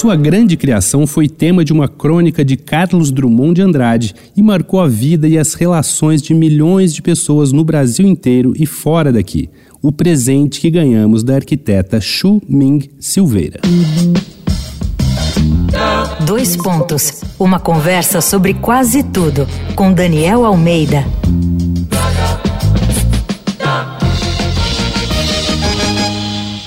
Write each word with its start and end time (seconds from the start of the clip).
Sua 0.00 0.16
grande 0.16 0.56
criação 0.56 1.06
foi 1.06 1.28
tema 1.28 1.62
de 1.62 1.74
uma 1.74 1.86
crônica 1.86 2.42
de 2.42 2.56
Carlos 2.56 3.12
Drummond 3.12 3.56
de 3.56 3.60
Andrade 3.60 4.14
e 4.34 4.42
marcou 4.42 4.80
a 4.80 4.88
vida 4.88 5.28
e 5.28 5.36
as 5.36 5.52
relações 5.52 6.22
de 6.22 6.32
milhões 6.32 6.94
de 6.94 7.02
pessoas 7.02 7.52
no 7.52 7.62
Brasil 7.62 8.08
inteiro 8.08 8.54
e 8.56 8.64
fora 8.64 9.12
daqui. 9.12 9.50
O 9.82 9.92
presente 9.92 10.58
que 10.58 10.70
ganhamos 10.70 11.22
da 11.22 11.34
arquiteta 11.34 12.00
Xu 12.00 12.40
Ming 12.48 12.88
Silveira. 12.98 13.60
Dois 16.24 16.56
pontos. 16.56 17.20
Uma 17.38 17.60
conversa 17.60 18.22
sobre 18.22 18.54
quase 18.54 19.02
tudo 19.02 19.46
com 19.76 19.92
Daniel 19.92 20.46
Almeida. 20.46 21.04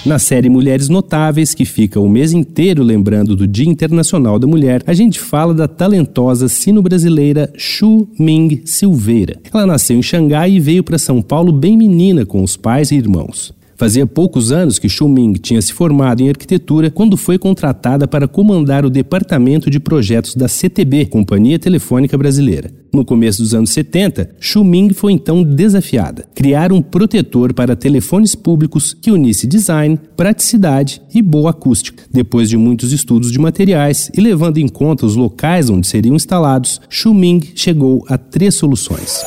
Na 0.06 0.20
série 0.20 0.50
Mulheres 0.50 0.90
Notáveis, 0.90 1.54
que 1.54 1.64
fica 1.64 1.98
o 1.98 2.10
mês 2.10 2.34
inteiro 2.34 2.84
lembrando 2.84 3.38
do 3.38 3.48
Dia 3.48 3.70
Internacional 3.70 4.38
da 4.38 4.46
Mulher, 4.46 4.84
a 4.86 4.94
gente 4.94 5.18
fala 5.18 5.54
da 5.54 5.66
talentosa 5.66 6.50
sino-brasileira 6.50 7.50
Xu 7.58 8.10
Ming 8.20 8.64
Silveira. 8.66 9.40
Ela 9.54 9.66
nasceu 9.66 9.98
em 9.98 10.04
Xangai 10.04 10.52
e 10.52 10.60
veio 10.60 10.84
para 10.84 10.98
São 10.98 11.22
Paulo 11.22 11.54
bem 11.54 11.78
menina 11.78 12.26
com 12.26 12.44
os 12.44 12.58
pais 12.58 12.92
e 12.92 12.96
irmãos. 12.96 13.54
Fazia 13.76 14.06
poucos 14.06 14.52
anos 14.52 14.78
que 14.78 14.88
Xu 14.88 15.08
Ming 15.08 15.34
tinha 15.34 15.62
se 15.62 15.74
formado 15.74 16.22
em 16.22 16.30
arquitetura 16.30 16.92
quando 16.92 17.18
foi 17.18 17.38
contratada 17.38 18.08
para 18.08 18.28
comandar 18.28 18.86
o 18.86 18.90
departamento 18.90 19.70
de 19.70 19.80
projetos 19.80 20.36
da 20.36 20.48
CTB, 20.48 21.06
Companhia 21.08 21.58
Telefônica 21.58 22.18
Brasileira. 22.18 22.72
No 22.94 23.04
começo 23.04 23.42
dos 23.42 23.56
anos 23.56 23.72
70, 23.72 24.36
Xu 24.40 24.64
Ming 24.64 24.94
foi 24.94 25.14
então 25.14 25.44
desafiada: 25.44 26.26
criar 26.36 26.72
um 26.72 26.82
protetor 26.82 27.54
para 27.54 27.76
telefones 27.76 28.36
públicos 28.36 28.94
que 28.94 29.10
unisse 29.10 29.48
design, 29.48 30.00
praticidade 30.16 31.02
e 31.14 31.22
boa 31.22 31.50
acústica. 31.50 32.04
Depois 32.12 32.50
de 32.50 32.58
muitos 32.58 32.92
estudos 32.92 33.32
de 33.32 33.40
materiais 33.40 34.12
e 34.16 34.22
levando 34.22 34.60
em 34.60 34.68
conta 34.68 35.06
os 35.06 35.16
locais 35.16 35.70
onde 35.70 35.88
seriam 35.88 36.16
instalados, 36.16 36.80
Xu 36.88 37.14
Ming 37.14 37.42
chegou 37.56 38.06
a 38.08 38.18
três 38.18 38.54
soluções. 38.54 39.24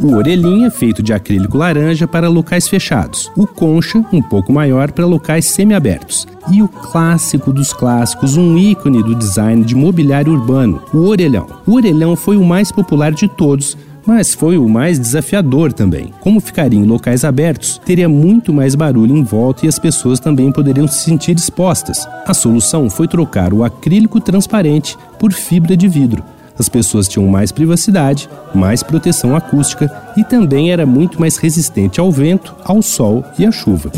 O 0.00 0.14
orelhinha, 0.14 0.70
feito 0.70 1.02
de 1.02 1.12
acrílico 1.12 1.58
laranja 1.58 2.06
para 2.06 2.28
locais 2.28 2.68
fechados. 2.68 3.32
O 3.36 3.48
concha, 3.48 3.98
um 4.12 4.22
pouco 4.22 4.52
maior 4.52 4.92
para 4.92 5.04
locais 5.04 5.46
semiabertos. 5.46 6.24
E 6.52 6.62
o 6.62 6.68
clássico 6.68 7.52
dos 7.52 7.72
clássicos, 7.72 8.36
um 8.36 8.56
ícone 8.56 9.02
do 9.02 9.16
design 9.16 9.64
de 9.64 9.74
mobiliário 9.74 10.32
urbano, 10.32 10.80
o 10.94 11.08
orelhão. 11.08 11.48
O 11.66 11.74
orelhão 11.74 12.14
foi 12.14 12.36
o 12.36 12.44
mais 12.44 12.70
popular 12.70 13.10
de 13.10 13.26
todos, 13.26 13.76
mas 14.06 14.34
foi 14.34 14.56
o 14.56 14.68
mais 14.68 15.00
desafiador 15.00 15.72
também. 15.72 16.12
Como 16.20 16.38
ficaria 16.38 16.78
em 16.78 16.86
locais 16.86 17.24
abertos, 17.24 17.80
teria 17.84 18.08
muito 18.08 18.52
mais 18.52 18.76
barulho 18.76 19.16
em 19.16 19.24
volta 19.24 19.66
e 19.66 19.68
as 19.68 19.80
pessoas 19.80 20.20
também 20.20 20.52
poderiam 20.52 20.86
se 20.86 21.02
sentir 21.02 21.36
expostas. 21.36 22.06
A 22.24 22.32
solução 22.32 22.88
foi 22.88 23.08
trocar 23.08 23.52
o 23.52 23.64
acrílico 23.64 24.20
transparente 24.20 24.96
por 25.18 25.32
fibra 25.32 25.76
de 25.76 25.88
vidro 25.88 26.22
as 26.58 26.68
pessoas 26.68 27.06
tinham 27.08 27.26
mais 27.28 27.52
privacidade, 27.52 28.28
mais 28.54 28.82
proteção 28.82 29.36
acústica 29.36 29.90
e 30.16 30.24
também 30.24 30.72
era 30.72 30.84
muito 30.84 31.20
mais 31.20 31.36
resistente 31.36 32.00
ao 32.00 32.10
vento, 32.10 32.54
ao 32.64 32.82
sol 32.82 33.24
e 33.38 33.46
à 33.46 33.52
chuva. 33.52 33.90